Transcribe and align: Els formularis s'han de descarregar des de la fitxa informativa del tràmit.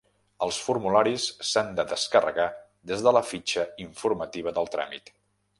Els 0.45 0.57
formularis 0.67 1.25
s'han 1.49 1.69
de 1.81 1.85
descarregar 1.93 2.47
des 2.93 3.07
de 3.09 3.15
la 3.19 3.25
fitxa 3.35 3.69
informativa 3.89 4.59
del 4.61 4.77
tràmit. 4.79 5.19